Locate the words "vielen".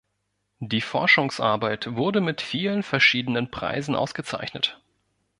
2.41-2.81